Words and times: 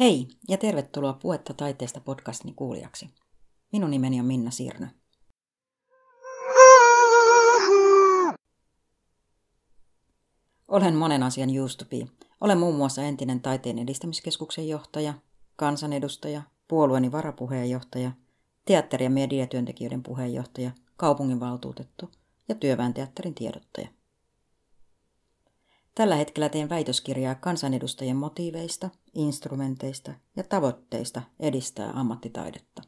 Hei 0.00 0.28
ja 0.48 0.56
tervetuloa 0.56 1.12
Puetta 1.12 1.54
taiteesta 1.54 2.00
podcastini 2.00 2.52
kuulijaksi. 2.52 3.10
Minun 3.72 3.90
nimeni 3.90 4.20
on 4.20 4.26
Minna 4.26 4.50
Sirnö. 4.50 4.86
Olen 10.68 10.94
monen 10.94 11.22
asian 11.22 11.50
juustupi. 11.50 12.06
Olen 12.40 12.58
muun 12.58 12.74
muassa 12.74 13.02
entinen 13.02 13.40
taiteen 13.40 13.78
edistämiskeskuksen 13.78 14.68
johtaja, 14.68 15.14
kansanedustaja, 15.56 16.42
puolueeni 16.68 17.12
varapuheenjohtaja, 17.12 18.12
teatteri- 18.64 19.04
ja 19.04 19.10
mediatyöntekijöiden 19.10 20.02
puheenjohtaja, 20.02 20.70
kaupunginvaltuutettu 20.96 22.10
ja 22.48 22.54
työväen 22.54 22.94
teatterin 22.94 23.34
tiedottaja. 23.34 23.88
Tällä 25.98 26.16
hetkellä 26.16 26.48
teen 26.48 26.68
väitöskirjaa 26.68 27.34
kansanedustajien 27.34 28.16
motiiveista, 28.16 28.90
instrumenteista 29.14 30.12
ja 30.36 30.44
tavoitteista 30.44 31.22
edistää 31.40 31.90
ammattitaidetta. 31.90 32.82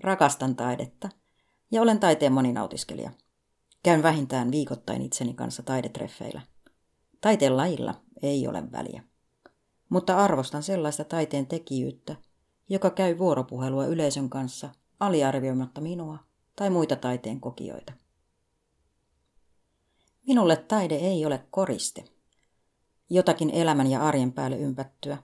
Rakastan 0.00 0.56
taidetta 0.56 1.08
ja 1.70 1.82
olen 1.82 2.00
taiteen 2.00 2.32
moninautiskelijä. 2.32 3.12
Käyn 3.82 4.02
vähintään 4.02 4.50
viikoittain 4.50 5.02
itseni 5.02 5.34
kanssa 5.34 5.62
taidetreffeillä. 5.62 6.40
Taiteen 7.20 7.56
lajilla 7.56 7.94
ei 8.22 8.48
ole 8.48 8.72
väliä. 8.72 9.02
Mutta 9.88 10.16
arvostan 10.16 10.62
sellaista 10.62 11.04
taiteen 11.04 11.46
tekijyyttä, 11.46 12.16
joka 12.68 12.90
käy 12.90 13.18
vuoropuhelua 13.18 13.86
yleisön 13.86 14.30
kanssa 14.30 14.70
aliarvioimatta 15.00 15.80
minua 15.80 16.18
tai 16.56 16.70
muita 16.70 16.96
taiteen 16.96 17.40
kokijoita. 17.40 18.03
Minulle 20.26 20.56
taide 20.56 20.94
ei 20.94 21.26
ole 21.26 21.46
koriste. 21.50 22.04
Jotakin 23.10 23.50
elämän 23.50 23.86
ja 23.86 24.02
arjen 24.02 24.32
päälle 24.32 24.56
ympättyä. 24.56 25.18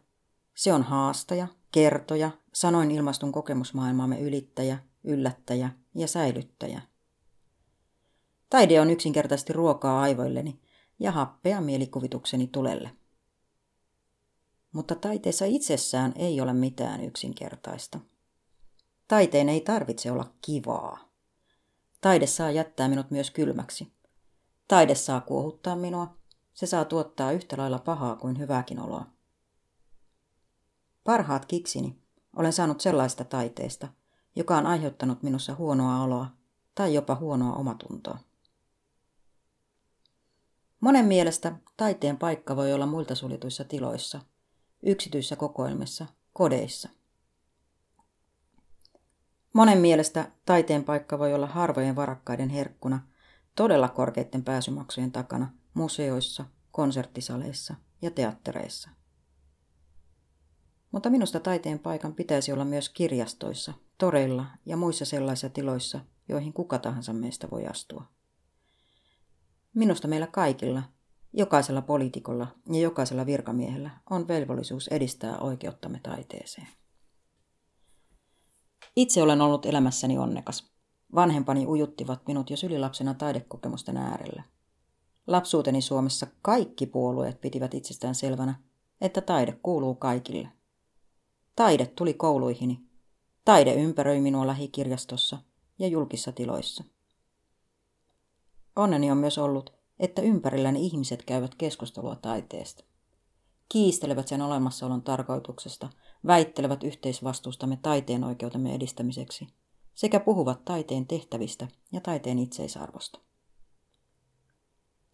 Se 0.54 0.72
on 0.72 0.82
haastaja, 0.82 1.46
kertoja, 1.72 2.30
sanoin 2.52 2.90
ilmastun 2.90 3.32
kokemusmaailmaamme 3.32 4.20
ylittäjä, 4.20 4.78
yllättäjä 5.04 5.70
ja 5.94 6.08
säilyttäjä. 6.08 6.82
Taide 8.50 8.80
on 8.80 8.90
yksinkertaisesti 8.90 9.52
ruokaa 9.52 10.02
aivoilleni 10.02 10.60
ja 10.98 11.12
happea 11.12 11.60
mielikuvitukseni 11.60 12.46
tulelle. 12.46 12.90
Mutta 14.72 14.94
taiteessa 14.94 15.44
itsessään 15.44 16.12
ei 16.16 16.40
ole 16.40 16.52
mitään 16.52 17.04
yksinkertaista. 17.04 18.00
Taiteen 19.08 19.48
ei 19.48 19.60
tarvitse 19.60 20.10
olla 20.10 20.32
kivaa. 20.42 21.10
Taide 22.00 22.26
saa 22.26 22.50
jättää 22.50 22.88
minut 22.88 23.10
myös 23.10 23.30
kylmäksi. 23.30 23.92
Taide 24.70 24.94
saa 24.94 25.20
kuohuttaa 25.20 25.76
minua. 25.76 26.16
Se 26.54 26.66
saa 26.66 26.84
tuottaa 26.84 27.32
yhtä 27.32 27.56
lailla 27.56 27.78
pahaa 27.78 28.16
kuin 28.16 28.38
hyvääkin 28.38 28.80
oloa. 28.80 29.06
Parhaat 31.04 31.46
kiksini 31.46 31.98
olen 32.36 32.52
saanut 32.52 32.80
sellaista 32.80 33.24
taiteesta, 33.24 33.88
joka 34.36 34.58
on 34.58 34.66
aiheuttanut 34.66 35.22
minussa 35.22 35.54
huonoa 35.54 36.02
oloa 36.02 36.26
tai 36.74 36.94
jopa 36.94 37.14
huonoa 37.14 37.54
omatuntoa. 37.54 38.18
Monen 40.80 41.04
mielestä 41.04 41.56
taiteen 41.76 42.16
paikka 42.16 42.56
voi 42.56 42.72
olla 42.72 42.86
muilta 42.86 43.14
suljetuissa 43.14 43.64
tiloissa, 43.64 44.20
yksityisissä 44.82 45.36
kokoelmissa, 45.36 46.06
kodeissa. 46.32 46.88
Monen 49.52 49.78
mielestä 49.78 50.30
taiteen 50.46 50.84
paikka 50.84 51.18
voi 51.18 51.34
olla 51.34 51.46
harvojen 51.46 51.96
varakkaiden 51.96 52.48
herkkuna 52.48 53.09
todella 53.60 53.88
korkeiden 53.88 54.44
pääsymaksujen 54.44 55.12
takana 55.12 55.52
museoissa, 55.74 56.44
konserttisaleissa 56.70 57.74
ja 58.02 58.10
teattereissa. 58.10 58.90
Mutta 60.92 61.10
minusta 61.10 61.40
taiteen 61.40 61.78
paikan 61.78 62.14
pitäisi 62.14 62.52
olla 62.52 62.64
myös 62.64 62.88
kirjastoissa, 62.88 63.74
toreilla 63.98 64.46
ja 64.66 64.76
muissa 64.76 65.04
sellaisissa 65.04 65.48
tiloissa, 65.48 66.00
joihin 66.28 66.52
kuka 66.52 66.78
tahansa 66.78 67.12
meistä 67.12 67.48
voi 67.50 67.66
astua. 67.66 68.04
Minusta 69.74 70.08
meillä 70.08 70.26
kaikilla, 70.26 70.82
jokaisella 71.32 71.82
poliitikolla 71.82 72.46
ja 72.72 72.80
jokaisella 72.80 73.26
virkamiehellä 73.26 73.90
on 74.10 74.28
velvollisuus 74.28 74.88
edistää 74.88 75.38
oikeuttamme 75.38 76.00
taiteeseen. 76.02 76.68
Itse 78.96 79.22
olen 79.22 79.40
ollut 79.40 79.66
elämässäni 79.66 80.18
onnekas. 80.18 80.79
Vanhempani 81.14 81.66
ujuttivat 81.66 82.26
minut 82.26 82.50
jo 82.50 82.56
sylilapsena 82.56 83.14
taidekokemusten 83.14 83.96
äärellä. 83.96 84.42
Lapsuuteni 85.26 85.82
Suomessa 85.82 86.26
kaikki 86.42 86.86
puolueet 86.86 87.40
pitivät 87.40 87.74
itsestään 87.74 88.14
selvänä, 88.14 88.54
että 89.00 89.20
taide 89.20 89.58
kuuluu 89.62 89.94
kaikille. 89.94 90.48
Taide 91.56 91.86
tuli 91.86 92.14
kouluihini. 92.14 92.80
Taide 93.44 93.74
ympäröi 93.74 94.20
minua 94.20 94.46
lähikirjastossa 94.46 95.38
ja 95.78 95.88
julkissa 95.88 96.32
tiloissa. 96.32 96.84
Onneni 98.76 99.10
on 99.10 99.18
myös 99.18 99.38
ollut, 99.38 99.72
että 99.98 100.22
ympärilläni 100.22 100.86
ihmiset 100.86 101.22
käyvät 101.22 101.54
keskustelua 101.54 102.16
taiteesta. 102.16 102.84
Kiistelevät 103.68 104.28
sen 104.28 104.42
olemassaolon 104.42 105.02
tarkoituksesta, 105.02 105.88
väittelevät 106.26 106.84
yhteisvastuustamme 106.84 107.78
taiteen 107.82 108.24
oikeutemme 108.24 108.74
edistämiseksi– 108.74 109.46
sekä 109.94 110.20
puhuvat 110.20 110.64
taiteen 110.64 111.06
tehtävistä 111.06 111.68
ja 111.92 112.00
taiteen 112.00 112.38
itseisarvosta. 112.38 113.20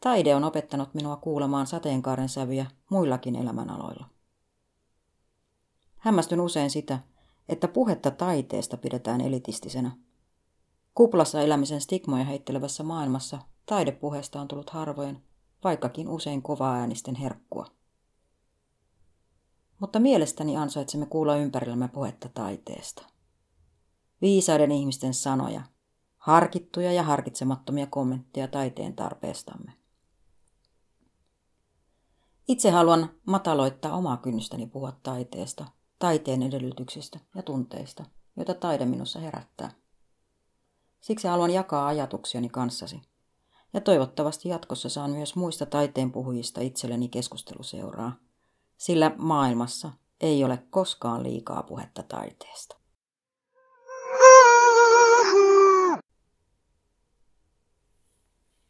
Taide 0.00 0.34
on 0.34 0.44
opettanut 0.44 0.94
minua 0.94 1.16
kuulemaan 1.16 1.66
sateenkaaren 1.66 2.28
sävyjä 2.28 2.66
muillakin 2.90 3.36
elämänaloilla. 3.36 4.06
Hämmästyn 5.98 6.40
usein 6.40 6.70
sitä, 6.70 6.98
että 7.48 7.68
puhetta 7.68 8.10
taiteesta 8.10 8.76
pidetään 8.76 9.20
elitistisenä. 9.20 9.96
Kuplassa 10.94 11.40
elämisen 11.40 11.80
stigmoja 11.80 12.24
heittelevässä 12.24 12.82
maailmassa 12.82 13.38
taidepuheesta 13.66 14.40
on 14.40 14.48
tullut 14.48 14.70
harvojen, 14.70 15.22
vaikkakin 15.64 16.08
usein 16.08 16.42
kovaa 16.42 16.74
äänisten 16.74 17.14
herkkua. 17.14 17.66
Mutta 19.80 19.98
mielestäni 20.00 20.56
ansaitsemme 20.56 21.06
kuulla 21.06 21.36
ympärillämme 21.36 21.88
puhetta 21.88 22.28
taiteesta 22.28 23.15
viisaiden 24.26 24.72
ihmisten 24.72 25.14
sanoja, 25.14 25.62
harkittuja 26.16 26.92
ja 26.92 27.02
harkitsemattomia 27.02 27.86
kommentteja 27.86 28.48
taiteen 28.48 28.96
tarpeestamme. 28.96 29.72
Itse 32.48 32.70
haluan 32.70 33.10
mataloittaa 33.26 33.96
omaa 33.96 34.16
kynnystäni 34.16 34.66
puhua 34.66 34.92
taiteesta, 35.02 35.64
taiteen 35.98 36.42
edellytyksistä 36.42 37.18
ja 37.34 37.42
tunteista, 37.42 38.04
joita 38.36 38.54
taide 38.54 38.84
minussa 38.86 39.20
herättää. 39.20 39.70
Siksi 41.00 41.28
haluan 41.28 41.50
jakaa 41.50 41.86
ajatuksiani 41.86 42.48
kanssasi. 42.48 43.02
Ja 43.72 43.80
toivottavasti 43.80 44.48
jatkossa 44.48 44.88
saan 44.88 45.10
myös 45.10 45.36
muista 45.36 45.66
taiteen 45.66 46.12
puhujista 46.12 46.60
itselleni 46.60 47.08
keskusteluseuraa, 47.08 48.12
sillä 48.76 49.12
maailmassa 49.16 49.92
ei 50.20 50.44
ole 50.44 50.58
koskaan 50.70 51.22
liikaa 51.22 51.62
puhetta 51.62 52.02
taiteesta. 52.02 52.85